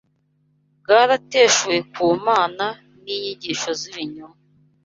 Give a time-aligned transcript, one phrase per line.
[0.81, 2.65] bwarateshuwe ku Mana
[3.03, 4.37] n’inyigisho z’ibinyoma